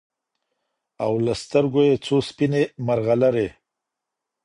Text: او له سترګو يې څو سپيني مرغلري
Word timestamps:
او 1.03 1.13
له 1.25 1.33
سترګو 1.43 1.81
يې 1.89 1.95
څو 2.05 2.15
سپيني 2.29 2.63
مرغلري 2.87 3.49